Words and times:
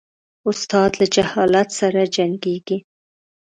استاد 0.49 0.91
له 0.99 1.05
جهالت 1.15 1.69
سره 1.79 2.01
جنګیږي. 2.15 2.77